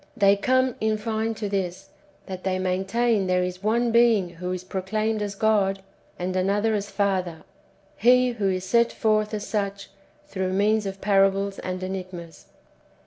They 0.17 0.35
come, 0.35 0.73
[in 0.81 0.97
fine,] 0.97 1.35
to 1.35 1.47
this, 1.47 1.89
that 2.25 2.43
they 2.43 2.57
maintain 2.57 3.27
there 3.27 3.43
is 3.43 3.61
one 3.61 3.91
Being 3.91 4.29
who 4.29 4.51
is 4.51 4.63
proclaimed 4.63 5.21
as 5.21 5.35
God, 5.35 5.83
and 6.17 6.35
another 6.35 6.73
as 6.73 6.89
Father, 6.89 7.43
He 7.97 8.31
who 8.31 8.49
is 8.49 8.63
set 8.65 8.91
forth 8.91 9.31
as 9.31 9.45
such 9.45 9.91
through 10.25 10.53
means 10.53 10.87
of 10.87 11.01
parables 11.01 11.59
and 11.59 11.83
enigmas. 11.83 12.47